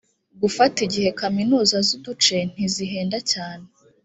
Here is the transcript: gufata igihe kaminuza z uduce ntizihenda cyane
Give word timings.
gufata 0.41 0.77
igihe 0.87 1.09
kaminuza 1.21 1.75
z 1.87 1.89
uduce 1.97 2.35
ntizihenda 2.51 3.17
cyane 3.31 3.65